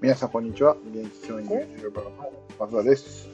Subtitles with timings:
[0.00, 0.76] 皆さん、こんにちは。
[0.92, 3.28] 現地教員 YouTuber の松田です。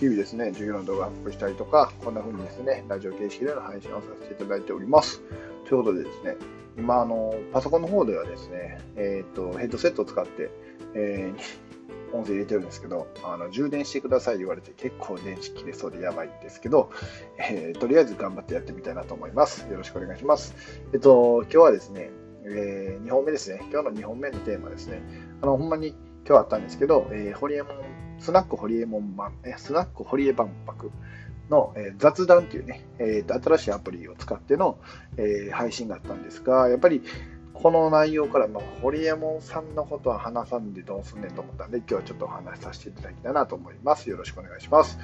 [0.00, 5.22] 日々ですね、授業の動画アップしたりとか、こんな風にですね、ラジオ形式での配信をさせていただいております。
[5.68, 6.34] ということでですね、
[6.76, 10.50] 今、あの、パソコンの方ではですね、えっと、ヘッドセットを使って、
[10.94, 11.72] えー
[12.12, 16.90] 音声入れてるんですけど、あの充電してください言われて結構電池切れそうでやばいんですけど、
[17.38, 19.66] えーとりあえず頑張ってやってみたいなと思います。
[19.70, 20.54] よろしくお願いします。
[20.92, 22.10] えっと、今日はですね、
[22.44, 23.60] え2本目ですね。
[23.70, 25.00] 今日の2本目のテーマですね。
[25.40, 25.94] あの、ほんまに
[26.26, 27.76] 今日あったんですけど、えー、ホリエモン、
[28.18, 30.90] スナックホリエモン版、えスナックホリエ万博
[31.50, 34.78] の、えー雑談っていうね、えーと、新しいアプリを使っての、
[35.16, 37.02] えー配信があったんですが、やっぱり
[37.54, 44.10] この内容から、まあ、ホリエモンさんのことは話さんでどうすんねんと思ったんで、今日はちょっとお話しさせていただきたいなと思います。
[44.10, 44.98] よろしくお願いします。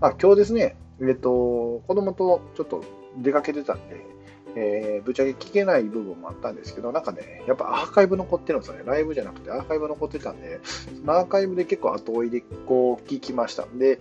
[0.00, 2.84] まあ、今日ですね、えっ、と、子供とちょっと
[3.18, 4.13] 出かけてたんで、
[4.56, 8.82] えーぶっちゃけ聞けない部分もあったんですけど、なんかね、やっぱアーカイブ残ってるんですよね。
[8.86, 13.78] ライブじゃなくてアーカイブ残ってたんで、そのアーカイブで結構後追いでこう聞きましたん。
[13.78, 14.00] で、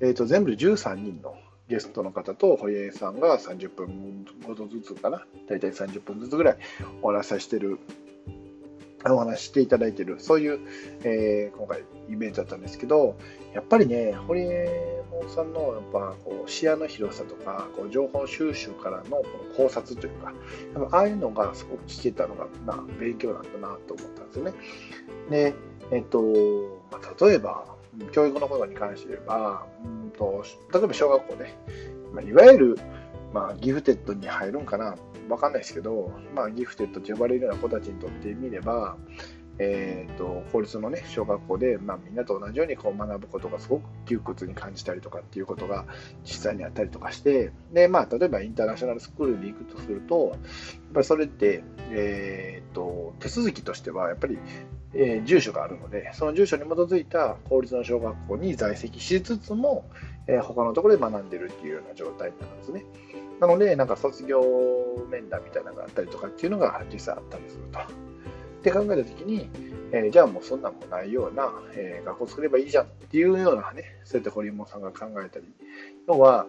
[0.00, 1.36] えっ、と、全部で13人の
[1.68, 6.58] ゲストの方と堀江さんが30分ほどずつかな、大体30分ずつぐらい
[7.02, 7.78] お話しさせてる、
[9.12, 10.60] お話していただいている、そういう、
[11.04, 13.16] えー今回イベントだったんですけど、
[13.54, 20.32] やっぱりね、堀江門さんのやっぱこう視野の広さとか、こう情報収集からのこの考察というか、
[20.74, 24.52] やっぱああいうのがすごく聞けたのが、まあ、勉強なんだなと思ったんですよね。
[25.30, 25.54] で、
[25.90, 26.20] えっと、
[26.90, 27.64] まあ、例えば、
[28.12, 31.54] 教育のことに関して言えば、うんと例えば小学校で、
[32.12, 32.78] まあ、いわゆる、
[33.34, 34.94] まあ、ギフテッドに入るんかな、
[35.28, 38.96] わかんないですけど、まあ、ギフテッドと呼ばれるような子たちにとってみれば、
[39.58, 45.84] えー、と公立の、ね、小学校で、まあ、みんなと同じようにこう学ぶことがすごく窮屈に感じたりとかっていうことが
[46.24, 50.38] 実際にあったりとかしてで、まあ、例えばインターナショナルスクールに行くとするとやっ
[50.92, 54.38] ぱりそれって、えー、と手続きとしてはやっぱり、
[54.92, 59.88] えー住所があるのでその住所に基づいた公立の小学校に在籍しつつも、
[60.26, 62.84] えー他のところで学んでるっていうような状態なんですね。
[63.40, 64.42] なので、なんか卒業
[65.10, 67.78] 面談みたいなのがあったりとかっていうのが実際あったりすると。
[67.80, 67.82] っ
[68.64, 69.48] て考えたときに、
[69.92, 75.44] えーじゃあもうそんなんもないような、えー学校作ればいいじゃんっていうようなね、そうやって堀本さんが考えたり、
[76.08, 76.46] 要は、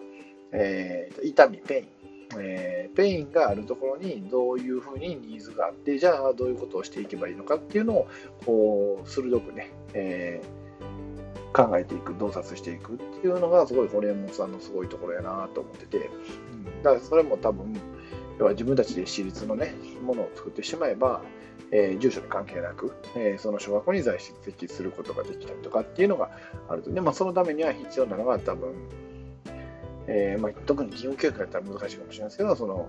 [0.52, 8.08] えー痛み、 pain、えー pain があるところにどういうふうにニーズがあって、じゃあどういうことをしていけばいいのかっていうのを、
[8.46, 10.65] こう、鋭くね、えー
[11.56, 16.10] 考えていく、洞察していくっていうのが、すごい堀本さんのすごいところやなと思ってて、
[16.52, 16.82] うん。
[16.82, 17.74] だからそれも多分、
[18.38, 21.22] 要は自分たちで私立のね、ものを作ってしまえば、
[21.72, 26.30] えー住所に関係なく、えーその小学校に在籍することができたりとかっていうのが
[26.68, 26.92] あると。
[26.92, 28.74] で、まあ、そのためには必要なのが多分、
[30.08, 32.88] えーまあ、特に義務教育だったら難しいかもしれないですけど、その、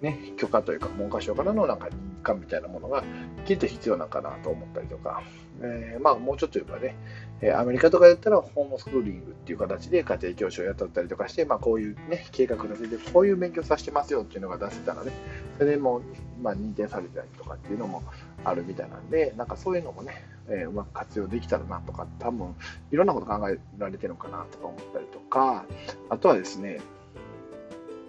[0.00, 3.04] ね、許可というか、文科省からのなんか認可みたいなものが
[3.44, 5.22] きっと必要なのかなと思ったりとか、
[5.62, 6.96] えーまあ、もうちょっと言えばね、
[7.40, 15.12] えアメリカとかだったらホームスクーリングっていう形で家庭教師を雇ったりとかして、まあ、こういうね、計画立てて、こういう勉強させてますよっていうのが出せたらね、
[15.58, 16.02] それでもう、
[16.42, 18.02] まあ、認定されたりとかっていうのも
[18.44, 22.54] あるみたいなんで、なんかそういうのもね、えーうまく活用できたらなとか、多分
[22.92, 25.64] いろんなこと考えられてるのかなとか思ったりとか、
[26.08, 26.80] あとはですね、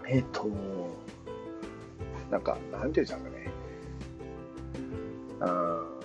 [0.08, 0.48] えっ、と、
[2.32, 3.52] なんか、なんていうんですかね、
[5.42, 5.97] あーん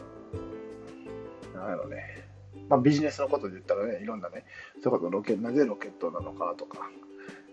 [1.71, 2.29] やろね、
[2.69, 4.45] まあ、ビジネスのことで言ったらね、いろんなね、
[4.83, 6.91] そういうことロケなぜロケットなのかとか、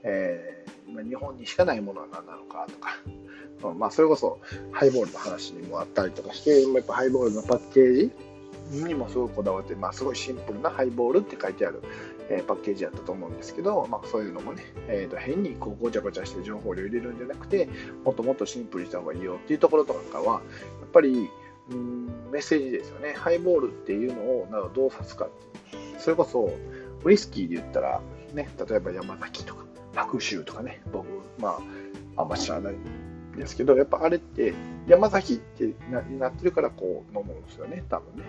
[0.03, 4.39] えーまあ日本にしかないものは何なのかとか、まあ、それこそ
[4.71, 8.11] ハイボールの話にもあったりとかして、やっぱハイボールのパッケー
[8.71, 11.81] ジにもすごいこだわって、まあ、すごいシンプルなハイボールって書いてある、
[12.29, 17.69] えーパッケージやったと思うんですけど、まあ、そういうのもね、えーと変にこうごちゃごちゃして情報量入れるんじゃなくて、
[18.03, 20.39] もっともっとシンプルにした方がいいよっていうところとかは、や
[20.85, 21.29] っぱり、
[21.71, 23.13] うんメッセージですよね。
[23.13, 25.27] ハイボールっていうのをなんかどう指すか
[25.97, 26.53] それこそ、
[27.03, 28.01] ウイスキーで言ったら、
[28.33, 29.65] ね、例えば山崎とか、
[29.95, 31.07] 白州とかね、僕、
[31.39, 31.59] ま
[32.15, 34.53] あ、あんま知らないんですけど、やっぱあれって、
[34.87, 38.23] 山崎ってななってるからこう飲むんですよね、多分ね。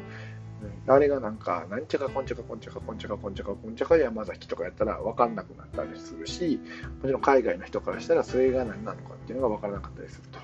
[0.87, 6.61] あれがなんか、なんちゃかこんちゃかこんちゃかこんちゃかこんちゃかこんちゃか山崎とかやったら分かんなくなったりするし、
[7.03, 10.39] もちろん海外の人からしたらそれが何なのかっていうのが分からなかったりすると。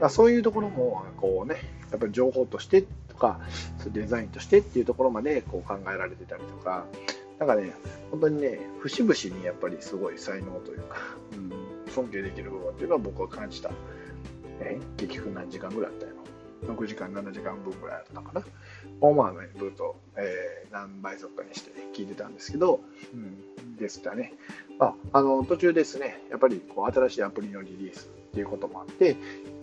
[0.00, 1.56] だそういうところも、こうね、
[1.90, 3.40] やっぱり情報としてとか、
[3.92, 6.84] デザインとしてっていうところまでこう考えられてたりとか、
[7.38, 7.72] なんかね、
[8.10, 10.96] 本当にね、節々にやっぱりすごい才能というか、
[11.32, 13.70] うん、尊敬できる部分っていうのは僕は感じた。
[14.96, 16.24] 結局何時間ぐらいあったやろ
[16.72, 18.44] 6時間、7時間分ぐらいあったかな。
[19.00, 22.80] をまあね、ずっと、えー、何倍速かにして聞いてたんですけど、
[23.12, 24.32] うん、でしたね。
[24.78, 29.16] あ、あの途中ですね、やっぱりこう新しいアプリのリリースっていうこともあって、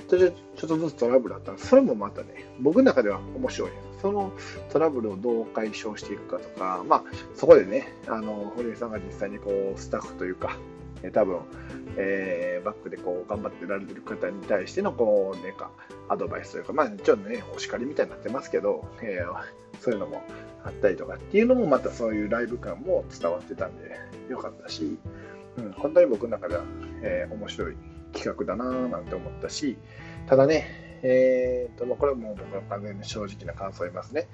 [0.08, 0.34] ちょっ
[0.68, 3.72] とずつトラブルあったんですそれもまたね、僕の中では面白い。
[4.02, 4.34] その
[4.72, 7.04] トラブルをどう解消していくかとか、まあ、
[7.36, 10.58] そこでね、あの堀江さんが実際にこうスタッフというか、
[11.04, 11.40] え多分、
[11.98, 15.72] えー、バックでこう頑張ってられてる方に対してのこう、ね、か
[16.10, 20.24] アドバイスというか、まあ、ちょっとね、お叱りみたいになってますけど、えー、そういうのも
[20.64, 24.00] あったりとかっていうのもまたそういうライブ感も伝わってたんで
[24.30, 24.98] よかったし、
[25.58, 26.64] うん、本当に僕の中では、
[27.02, 27.76] えー、面白い
[28.14, 29.78] 企画だなぁなんて思ったし、
[30.28, 34.28] ただね、えーとまあ、これはもう僕は完全に正直な感想を言いますね。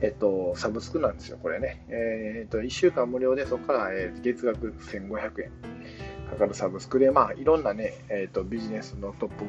[0.00, 1.84] えっと、サブスクなんですよ、これね。
[1.88, 5.50] えっと、1週間無料で、そこから、え、月額1500円
[6.30, 9.44] かかるサブスクで、まあ、いろんなね、えーと、ビジネスのトップ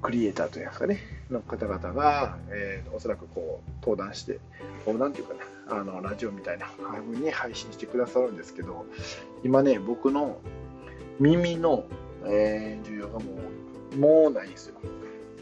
[0.00, 4.38] クリエイターといいますかね、の方々が、えー、おそらくこう登壇して、
[4.80, 8.86] 登壇というかね、あのラジオみたいな風に配信してくださるんですけど、
[9.44, 10.40] 今ね、僕の
[11.18, 11.84] 耳の、
[12.28, 13.32] え、需要がも
[13.92, 14.76] う、もうないですよ。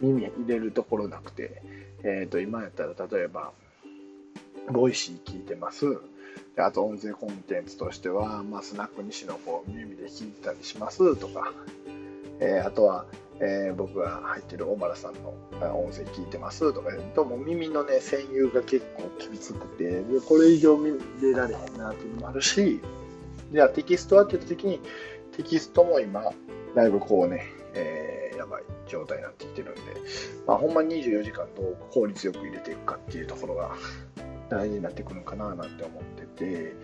[0.01, 1.63] 耳入れるところなくて、
[2.03, 3.53] えっ、ー、と、今やったら例えば、
[4.71, 5.87] Voicy 聞いてます。
[6.55, 11.17] であと音声コンテンツとしては、まあ、スナック西のこう耳で聞いたりします。
[11.17, 11.53] とか、
[12.41, 13.05] えー、あとは、
[13.41, 16.73] えー、僕が入ってる小原さんの音声聞いてます。
[16.73, 20.03] とか言うともう耳のね占有が結構厳しくて。
[20.03, 22.81] でこれ以上見れられへんなっていうのもあるし。
[23.53, 24.81] じゃあテキストはって言った時に
[25.37, 26.33] テキストも今
[26.77, 29.81] だいぶこうね、えー、やばい状態になってきてるんで、
[30.47, 33.75] まあ、ほんまに24時間どう効率よく入れていくかっていうところが
[34.51, 36.75] 大事になってくるのかななんて思ってて、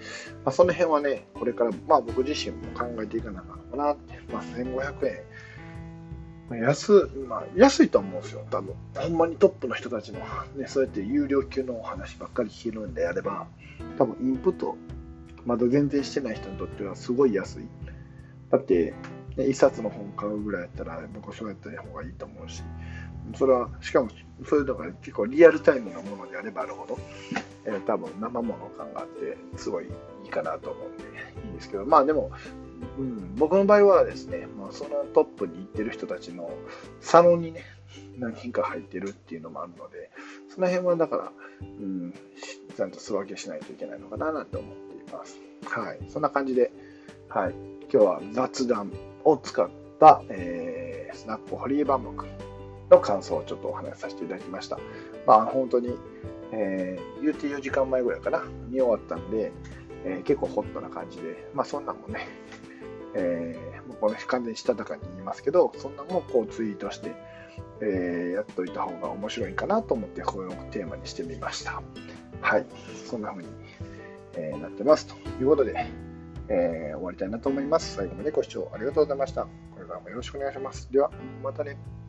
[0.45, 5.25] まあ、その辺はね、これから、まあ、僕自身も考えていかなきゃかなって、まあ、1500
[6.51, 8.75] 円、安まあ、安いと思うんですよ、多分。
[8.95, 10.21] ほんまにトップの人たちの、
[10.57, 13.47] ね、そうやって有料級のお話ばっかり聞けるんであれば、
[13.99, 14.77] 多分インプット、
[15.45, 17.69] まだ全然してない人にとってはすごい安い。
[18.51, 18.95] だって、
[19.37, 22.63] ね、1冊の本買うぐらいやったら、僕はそうやった方がいいと思うし、
[23.37, 24.11] それは、しかも、
[24.47, 26.99] そういうのが結構リアルタイムなものであればあるほど、
[27.65, 29.89] えー、多分生もの感があって、すごいい
[30.27, 31.05] いかなと思うんで、
[31.45, 32.31] いいんですけど、まあでも、
[32.99, 36.51] うん、僕の場合はですね、まあ、そのトップに行ってる人たちの
[37.01, 37.65] サロンにね、
[38.19, 40.11] 何人か入ってるっていうのもあるので、
[40.49, 42.15] その辺はだから、うん、
[42.77, 45.39] ちゃんと素分けしないといけないのかななんて思っています。
[45.65, 46.01] はい。
[46.09, 46.73] そんな感じで、
[47.29, 47.55] はい。
[47.93, 48.93] 今日は雑談
[49.25, 52.05] を使った、えー、スナックホリーバン
[52.91, 54.79] の感想をちょっとお話しさせていただきました。
[55.27, 55.97] まあ本当に、
[56.53, 59.53] えー、言うて4時間前ぐらいかな、見終わったんで、
[60.05, 62.27] えー、結構ホットな感じで、まあそんなんもね、
[63.15, 67.15] えー、もうこの完全にしたたかに言いますけど、そんなもこうツイートして、
[67.81, 71.83] えー、やっといた方が面白いかなと思って、これをテーマにしてみました。
[72.41, 72.67] はい、
[73.07, 73.49] そんな風に、
[74.35, 75.07] えー、なってます。
[75.07, 75.87] ということで、
[76.53, 77.97] えー、終わりたいなと思います。
[77.97, 79.45] 最後までご視聴ありがとうございました。
[79.45, 79.49] こ
[79.81, 80.93] れからもよろしくお願いします。
[80.93, 81.11] では、
[81.43, 82.02] またね。